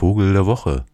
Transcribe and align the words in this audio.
Vogel 0.00 0.32
der 0.32 0.46
Woche. 0.46 0.86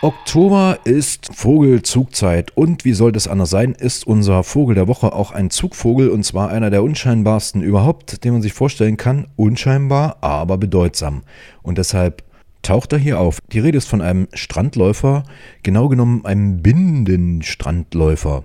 Oktober 0.00 0.80
ist 0.82 1.32
Vogelzugzeit 1.32 2.50
und 2.56 2.84
wie 2.84 2.94
soll 2.94 3.12
das 3.12 3.28
anders 3.28 3.50
sein, 3.50 3.76
ist 3.78 4.04
unser 4.04 4.42
Vogel 4.42 4.74
der 4.74 4.88
Woche 4.88 5.12
auch 5.12 5.30
ein 5.30 5.50
Zugvogel 5.50 6.08
und 6.08 6.24
zwar 6.24 6.48
einer 6.48 6.70
der 6.70 6.82
unscheinbarsten 6.82 7.62
überhaupt, 7.62 8.24
den 8.24 8.32
man 8.32 8.42
sich 8.42 8.54
vorstellen 8.54 8.96
kann. 8.96 9.28
Unscheinbar, 9.36 10.16
aber 10.20 10.58
bedeutsam. 10.58 11.22
Und 11.62 11.78
deshalb 11.78 12.24
taucht 12.62 12.92
er 12.92 12.98
hier 12.98 13.20
auf. 13.20 13.38
Die 13.52 13.60
Rede 13.60 13.78
ist 13.78 13.88
von 13.88 14.00
einem 14.00 14.26
Strandläufer, 14.34 15.22
genau 15.62 15.88
genommen 15.88 16.26
einem 16.26 16.60
Bindenstrandläufer. 16.60 18.42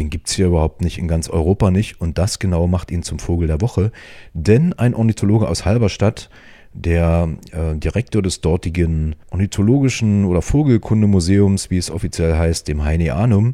Den 0.00 0.08
gibt 0.08 0.28
es 0.28 0.34
hier 0.34 0.46
überhaupt 0.46 0.80
nicht, 0.80 0.96
in 0.96 1.08
ganz 1.08 1.28
Europa 1.28 1.70
nicht. 1.70 2.00
Und 2.00 2.16
das 2.16 2.38
genau 2.38 2.66
macht 2.66 2.90
ihn 2.90 3.02
zum 3.02 3.18
Vogel 3.18 3.48
der 3.48 3.60
Woche. 3.60 3.92
Denn 4.32 4.72
ein 4.72 4.94
Ornithologe 4.94 5.46
aus 5.46 5.66
Halberstadt, 5.66 6.30
der 6.72 7.28
äh, 7.52 7.76
Direktor 7.76 8.22
des 8.22 8.40
dortigen 8.40 9.14
Ornithologischen 9.28 10.24
oder 10.24 10.40
Vogelkundemuseums, 10.40 11.68
wie 11.68 11.76
es 11.76 11.90
offiziell 11.90 12.38
heißt, 12.38 12.66
dem 12.66 12.82
Heineanum, 12.82 13.52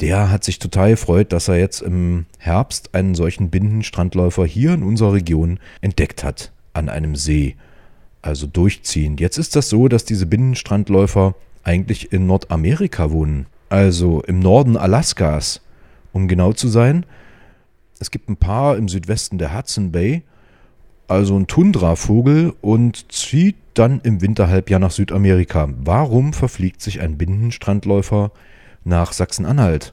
der 0.00 0.32
hat 0.32 0.42
sich 0.42 0.58
total 0.58 0.90
gefreut, 0.90 1.32
dass 1.32 1.46
er 1.46 1.58
jetzt 1.58 1.80
im 1.80 2.26
Herbst 2.38 2.92
einen 2.92 3.14
solchen 3.14 3.50
Bindenstrandläufer 3.50 4.44
hier 4.46 4.74
in 4.74 4.82
unserer 4.82 5.12
Region 5.12 5.60
entdeckt 5.80 6.24
hat, 6.24 6.50
an 6.72 6.88
einem 6.88 7.14
See 7.14 7.54
also 8.20 8.48
durchziehen. 8.48 9.16
Jetzt 9.18 9.38
ist 9.38 9.54
das 9.54 9.68
so, 9.68 9.86
dass 9.86 10.04
diese 10.04 10.26
Binnenstrandläufer 10.26 11.36
eigentlich 11.62 12.12
in 12.12 12.26
Nordamerika 12.26 13.12
wohnen, 13.12 13.46
also 13.68 14.22
im 14.22 14.40
Norden 14.40 14.76
Alaskas, 14.76 15.60
um 16.14 16.26
genau 16.28 16.54
zu 16.54 16.68
sein. 16.68 17.04
Es 18.00 18.10
gibt 18.10 18.30
ein 18.30 18.36
paar 18.36 18.78
im 18.78 18.88
Südwesten 18.88 19.36
der 19.36 19.54
Hudson 19.54 19.92
Bay, 19.92 20.22
also 21.06 21.38
ein 21.38 21.46
Tundravogel 21.46 22.54
und 22.62 23.12
zieht 23.12 23.56
dann 23.74 24.00
im 24.02 24.22
Winterhalbjahr 24.22 24.80
nach 24.80 24.90
Südamerika. 24.90 25.68
Warum 25.84 26.32
verfliegt 26.32 26.80
sich 26.80 27.00
ein 27.00 27.18
Binnenstrandläufer 27.18 28.30
nach 28.84 29.12
Sachsen-Anhalt? 29.12 29.92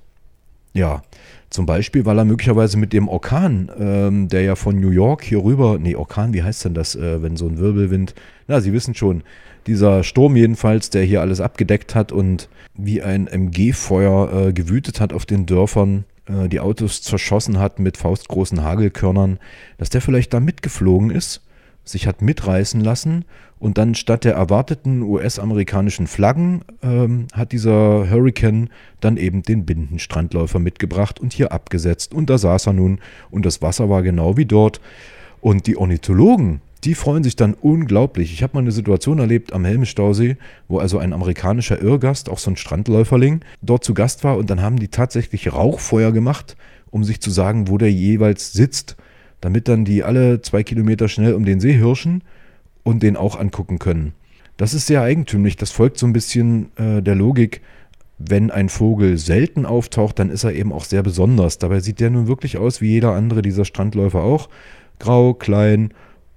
Ja, 0.74 1.02
zum 1.50 1.66
Beispiel, 1.66 2.06
weil 2.06 2.18
er 2.18 2.24
möglicherweise 2.24 2.78
mit 2.78 2.94
dem 2.94 3.10
Orkan, 3.10 3.70
ähm, 3.78 4.28
der 4.30 4.42
ja 4.44 4.56
von 4.56 4.80
New 4.80 4.90
York 4.90 5.24
hier 5.24 5.44
rüber, 5.44 5.78
nee, 5.80 5.96
Orkan, 5.96 6.34
wie 6.34 6.44
heißt 6.44 6.64
denn 6.64 6.74
das, 6.74 6.96
äh, 6.96 7.22
wenn 7.22 7.36
so 7.36 7.48
ein 7.48 7.58
Wirbelwind, 7.58 8.16
na, 8.48 8.62
Sie 8.62 8.72
wissen 8.72 8.96
schon, 8.96 9.24
dieser 9.68 10.04
Sturm 10.04 10.38
jedenfalls, 10.38 10.90
der 10.90 11.04
hier 11.04 11.22
alles 11.22 11.42
abgedeckt 11.42 11.94
hat 11.94 12.12
und 12.12 12.48
wie 12.74 13.02
ein 13.02 13.28
MG-Feuer 13.28 14.48
äh, 14.48 14.54
gewütet 14.54 15.02
hat 15.02 15.12
auf 15.12 15.26
den 15.26 15.46
Dörfern, 15.46 16.06
äh, 16.28 16.48
die 16.50 16.60
Autos 16.60 17.02
zerschossen 17.02 17.60
hat 17.60 17.80
mit 17.80 17.98
faustgroßen 17.98 18.62
Hagelkörnern, 18.62 19.40
dass 19.78 19.90
der 19.90 20.02
vielleicht 20.02 20.34
da 20.34 20.40
mitgeflogen 20.40 21.12
ist 21.12 21.42
sich 21.84 22.08
hat 22.08 22.22
mitreißen 22.22 22.82
lassen 22.82 23.26
und 23.60 23.78
dann 23.78 23.96
statt 23.96 24.24
der 24.24 24.34
erwarteten 24.34 25.02
US-amerikanischen 25.02 26.08
Flaggen 26.08 26.62
ähm, 26.82 27.28
hat 27.34 27.52
dieser 27.52 28.10
Hurricane 28.10 28.70
dann 29.00 29.18
eben 29.18 29.44
den 29.44 29.66
Bindenstrandläufer 29.66 30.60
mitgebracht 30.60 31.20
und 31.20 31.34
hier 31.34 31.52
abgesetzt. 31.52 32.14
Und 32.14 32.30
da 32.30 32.38
saß 32.38 32.68
er 32.68 32.74
nun 32.74 33.00
und 33.30 33.46
das 33.46 33.62
Wasser 33.62 33.90
war 33.90 34.04
genau 34.04 34.38
wie 34.38 34.46
dort. 34.46 34.82
Und 35.42 35.66
die 35.66 35.78
Ornithologen, 35.78 36.62
die 36.84 36.96
freuen 36.96 37.24
sich 37.24 37.36
dann 37.36 37.54
unglaublich. 37.54 38.34
Ich 38.34 38.44
habe 38.44 38.54
mal 38.54 38.62
eine 38.62 38.72
Situation 38.72 39.20
erlebt 39.20 39.54
am 39.54 39.66
Helmstausee, 39.66 40.38
wo 40.68 40.80
also 40.80 40.98
ein 40.98 41.14
amerikanischer 41.14 41.82
Irrgast, 41.82 42.30
auch 42.30 42.40
so 42.40 42.52
ein 42.52 42.58
Strandläuferling, 42.58 43.42
dort 43.62 43.84
zu 43.84 43.94
Gast 43.94 44.24
war 44.24 44.38
und 44.38 44.50
dann 44.50 44.62
haben 44.62 44.80
die 44.80 44.88
tatsächlich 44.88 45.54
Rauchfeuer 45.54 46.12
gemacht, 46.12 46.58
um 46.90 47.04
sich 47.04 47.22
zu 47.22 47.30
sagen, 47.30 47.68
wo 47.68 47.78
der 47.78 47.92
jeweils 47.92 48.54
sitzt 48.54 48.98
damit 49.42 49.68
dann 49.68 49.84
die 49.84 50.04
alle 50.04 50.42
zwei 50.42 50.64
Kilometer 50.64 51.10
schnell 51.10 51.34
um 51.34 51.44
den 51.44 51.60
See 51.60 51.74
hirschen 51.74 52.24
und 52.84 53.04
den 53.04 53.18
auch 53.18 53.38
angucken 53.38 53.80
können. 53.80 54.14
Das 54.58 54.74
ist 54.74 54.88
sehr 54.88 55.02
eigentümlich. 55.02 55.58
Das 55.58 55.72
folgt 55.72 55.98
so 55.98 56.06
ein 56.06 56.14
bisschen 56.14 56.72
äh, 56.78 57.02
der 57.02 57.16
Logik, 57.16 57.62
wenn 58.20 58.52
ein 58.52 58.70
Vogel 58.70 59.18
selten 59.18 59.66
auftaucht, 59.66 60.20
dann 60.20 60.30
ist 60.30 60.44
er 60.44 60.54
eben 60.54 60.72
auch 60.72 60.84
sehr 60.84 61.02
besonders. 61.02 61.58
Dabei 61.58 61.80
sieht 61.80 62.00
der 62.00 62.12
nun 62.12 62.28
wirklich 62.28 62.58
aus 62.58 62.80
wie 62.80 62.90
jeder 62.90 63.14
andere 63.14 63.42
dieser 63.42 63.66
Strandläufer 63.66 64.22
auch. 64.22 64.48
Grau, 65.00 65.34
klein, 65.34 65.92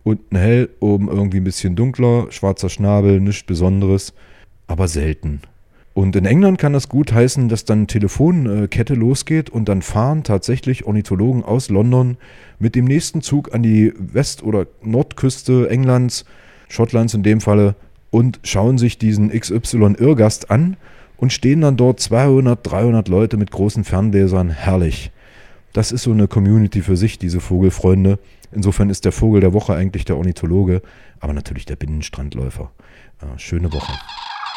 unten 0.04 0.37
hell, 0.37 0.69
oben 0.81 1.09
irgendwie 1.09 1.38
ein 1.38 1.44
bisschen 1.44 1.75
dunkler, 1.75 2.26
schwarzer 2.31 2.69
Schnabel, 2.69 3.20
nichts 3.20 3.42
Besonderes, 3.42 4.15
aber 4.66 4.87
selten. 4.87 5.41
Und 5.94 6.16
in 6.16 6.26
England 6.26 6.59
kann 6.59 6.72
das 6.72 6.88
gut 6.88 7.12
heißen, 7.12 7.48
dass 7.48 7.65
dann 7.65 7.87
Telefonkette 7.87 8.94
losgeht 8.94 9.48
und 9.48 9.69
dann 9.69 9.81
fahren 9.81 10.25
tatsächlich 10.25 10.87
Ornithologen 10.87 11.44
aus 11.44 11.70
London 11.70 12.16
mit 12.59 12.75
dem 12.75 12.84
nächsten 12.84 13.22
Zug 13.22 13.54
an 13.54 13.62
die 13.62 13.92
West- 13.97 14.42
oder 14.42 14.66
Nordküste 14.82 15.70
Englands, 15.70 16.25
Schottlands 16.69 17.15
in 17.15 17.22
dem 17.22 17.41
Falle, 17.41 17.76
und 18.10 18.41
schauen 18.44 18.78
sich 18.78 18.98
diesen 18.98 19.31
XY-Irrgast 19.31 20.50
an 20.50 20.76
und 21.16 21.32
stehen 21.32 21.62
dann 21.62 21.76
dort 21.76 22.00
200, 22.00 22.60
300 22.62 23.09
Leute 23.09 23.36
mit 23.36 23.50
großen 23.50 23.84
Fernlesern. 23.84 24.50
Herrlich. 24.50 25.10
Das 25.72 25.91
ist 25.91 26.04
so 26.04 26.12
eine 26.12 26.28
Community 26.28 26.82
für 26.82 26.97
sich, 26.97 27.19
diese 27.19 27.41
Vogelfreunde. 27.41 28.19
Insofern 28.54 28.91
ist 28.91 29.04
der 29.04 29.12
Vogel 29.12 29.41
der 29.41 29.53
Woche 29.53 29.75
eigentlich 29.75 30.04
der 30.04 30.16
Ornithologe, 30.16 30.82
aber 31.20 31.32
natürlich 31.32 31.65
der 31.65 31.76
Binnenstrandläufer. 31.76 32.70
Äh, 33.20 33.38
schöne 33.38 33.72
Woche. 33.72 33.92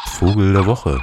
Vogel 0.06 0.52
der 0.52 0.66
Woche. 0.66 1.00